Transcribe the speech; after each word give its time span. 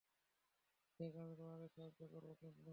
Jack, 0.99 1.13
আমি 1.17 1.33
তোমাকে 1.35 1.67
সাহায্য 1.75 2.01
করবো, 2.13 2.33
কেমন? 2.39 2.61